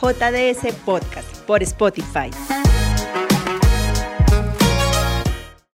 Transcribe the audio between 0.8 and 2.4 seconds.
Podcast por Spotify.